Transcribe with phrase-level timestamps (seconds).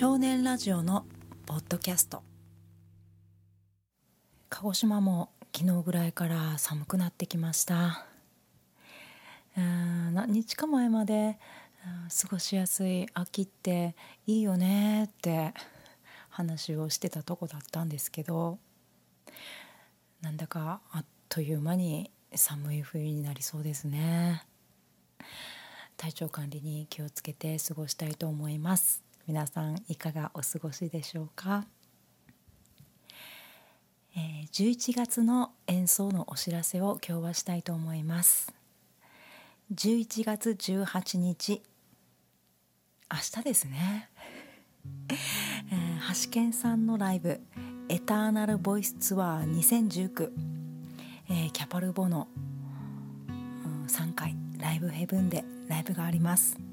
[0.00, 1.06] 少年ラジオの
[1.44, 2.22] ポッドキャスト。
[4.48, 8.06] 鹿児島も昨日ぐらいから寒くなってきました。
[9.56, 11.40] うん何日か前まで
[12.22, 15.52] 過ごしやすい秋っていいよねって
[16.28, 18.60] 話をしてたとこだったんですけど
[20.20, 24.44] なんだかあっという間に寒い冬になりそうですね。
[25.96, 29.07] 体調管理に気をつけて過ごしたいと思います。
[29.28, 31.66] 皆さんいかがお過ごしでしょうか、
[34.16, 38.54] えー、11月の演奏のお知らせを今日はしたいと思います。
[39.74, 41.60] 11月18日。
[43.12, 44.08] 明日ですね、
[45.70, 47.42] えー、橋健さんのライブ
[47.90, 50.32] 「エターナルボイスツアー2019」
[51.28, 52.28] えー、キャパルボの、
[53.28, 53.32] う
[53.68, 54.34] ん、3回。
[54.58, 56.67] ライブヘブンでライブがあります。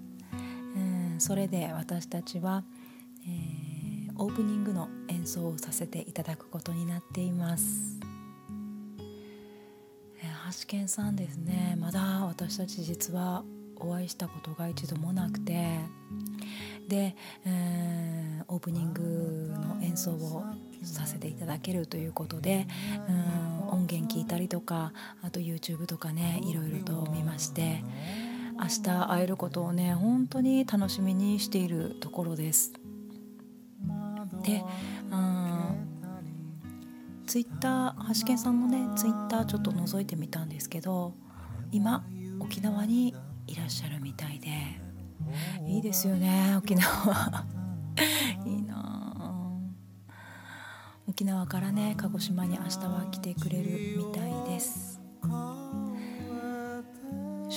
[1.20, 2.64] それで私たちは、
[3.28, 8.00] えー、オープニングの演奏をさせていただくことになっています。
[10.22, 13.44] えー、橋健さんですねまだ私たち実は
[13.78, 15.80] お会いしたことが一度もなくて
[16.88, 20.46] で、えー、オープニングの演奏を
[20.84, 22.68] させていただけるということで、
[23.10, 27.84] うん、音源聞いたりとかあと YouTube とかねいろいろと見まして。
[28.58, 32.74] 明日会えることをね本当に楽しみにしているところです。
[34.44, 34.64] で、
[35.12, 35.88] うん、
[37.26, 41.14] ツイッター橋健さんのねツイッターちょっと覗いてみたんですけど
[41.72, 42.06] 今
[42.40, 43.16] 沖縄に
[43.48, 44.50] いらっしゃるみたいで
[45.68, 47.46] いいですよね沖縄。
[48.46, 49.52] いいな
[51.08, 55.02] 沖縄からね鹿児島に明日は来てくれるみたいです。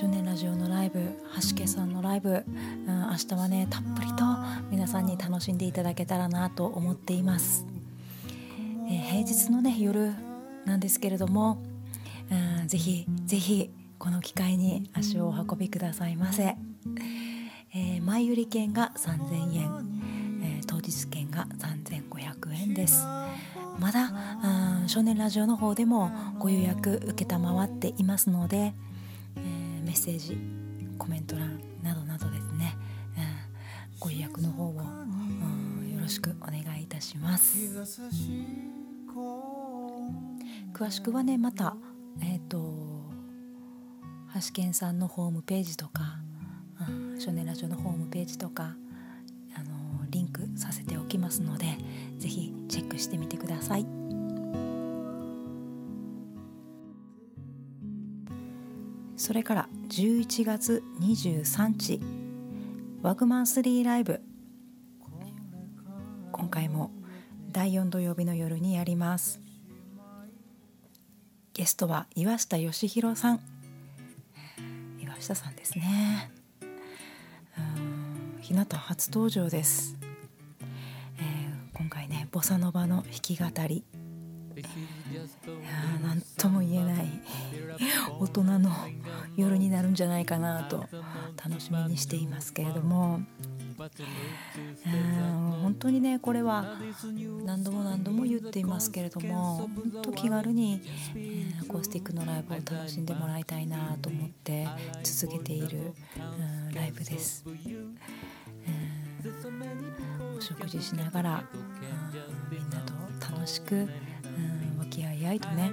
[0.00, 1.00] 少年ラジオのライブ
[1.50, 4.22] 橋家さんのライブ、うん、明日はねたっぷりと
[4.70, 7.66] 皆さんに楽しんでいただけたらなと思っています、
[8.88, 10.14] えー、平日のね夜
[10.64, 11.60] なんですけれども、
[12.30, 16.54] うん、ぜひぜひこの機会に足をお運びくださいませ、
[17.74, 19.90] えー、前売り券が3000円、
[20.44, 23.04] えー、当日券が3500円です。
[23.80, 24.12] まだ、
[24.82, 28.74] うん、少年ラジオの方でもご予約承っていますので、
[29.88, 30.38] メッセージ
[30.98, 32.76] コメント欄などなどですね、
[33.16, 33.24] うん、
[33.98, 34.74] ご予約の方を、う
[35.82, 37.56] ん、よろしくお願いいたします。
[40.74, 41.74] 詳しくはねまた
[42.20, 42.58] えっ、ー、と
[44.34, 46.18] 橋健さんのホームページとか、
[46.86, 48.76] うん、少年ラジオのホームページとか
[49.54, 51.64] あのリンクさせておきますので
[52.18, 53.97] 是非チェックしてみてください。
[59.18, 62.00] それから11月23日
[63.02, 64.20] ワグマン3ライブ。
[66.30, 66.92] 今回も
[67.50, 69.40] 第4土曜日の夜にやります。
[71.52, 73.40] ゲストは岩下義弘さん。
[75.02, 76.30] 岩下さんですね。
[78.40, 79.98] 日向初登場です、
[81.18, 83.97] えー、今回ねボサノバの弾き語り。
[86.02, 87.20] 何とも言えない
[88.20, 88.70] 大人の
[89.36, 90.86] 夜になるんじゃないかなと
[91.42, 93.20] 楽しみにしていますけれども
[95.62, 96.76] 本当にねこれは
[97.44, 100.80] 何度も何度も言っていますけれども本当気軽に、
[101.62, 104.66] アコースティックのライブを楽しんでもらいたいなと思って
[105.02, 105.94] 続けている、
[106.74, 107.44] ライブです。
[110.36, 111.44] お食事しながら、
[112.50, 112.92] みんなと
[113.32, 113.88] 楽しく、
[115.28, 115.72] 和気あいあいとね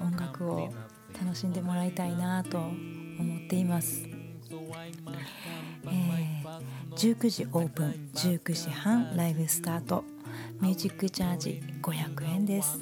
[0.00, 0.72] 音楽を
[1.20, 2.72] 楽しんでもらいたいなと思
[3.44, 6.44] っています、えー、
[6.94, 10.04] 19時オープン19時半ライブスタート。
[10.60, 12.78] ミュージックチャージ500円です、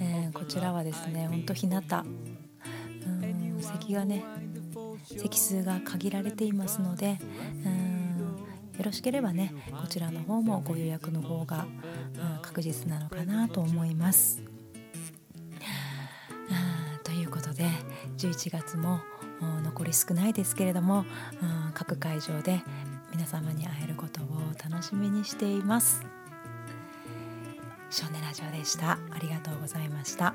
[0.00, 1.76] えー、こちらはですねほんと日向。
[1.76, 1.80] う
[3.26, 4.24] ん席がね
[5.04, 7.18] 席数が限られていますので
[8.78, 11.66] よろしければねこちらの方もご予約の方が、
[12.14, 14.42] うん、確実なのかなと思います。
[17.02, 17.64] ということで
[18.18, 19.00] 11月も
[19.64, 21.04] 残り少ないですけれども、
[21.42, 22.62] うん、各会場で
[23.12, 24.26] 皆様に会えることを
[24.70, 26.06] 楽しみにしています。
[27.90, 28.92] 少年ラジオでした。
[28.92, 30.34] ありがとうございました。